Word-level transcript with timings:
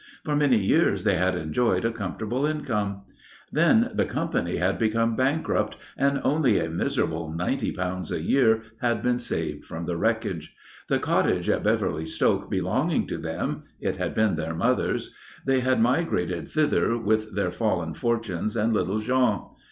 For 0.25 0.35
many 0.35 0.57
years 0.57 1.03
they 1.03 1.13
had 1.13 1.35
enjoyed 1.35 1.85
a 1.85 1.91
comfortable 1.91 2.43
income. 2.43 3.03
Then 3.51 3.91
the 3.93 4.03
company 4.05 4.55
had 4.55 4.79
become 4.79 5.15
bankrupt 5.15 5.77
and 5.95 6.19
only 6.23 6.57
a 6.57 6.71
miserable 6.71 7.31
ninety 7.31 7.71
pounds 7.71 8.11
a 8.11 8.19
year 8.19 8.63
had 8.81 9.03
been 9.03 9.19
saved 9.19 9.63
from 9.63 9.85
the 9.85 9.97
wreckage. 9.97 10.55
The 10.87 10.97
cottage 10.97 11.49
at 11.49 11.61
Beverly 11.61 12.05
Stoke 12.07 12.49
belonging 12.49 13.05
to 13.09 13.19
them 13.19 13.61
it 13.79 13.97
had 13.97 14.15
been 14.15 14.37
their 14.37 14.55
mother's 14.55 15.13
they 15.45 15.59
had 15.59 15.79
migrated 15.79 16.47
thither 16.47 16.97
with 16.97 17.35
their 17.35 17.51
fallen 17.51 17.93
fortunes 17.93 18.55
and 18.57 18.73
little 18.73 19.01
Jean. 19.01 19.41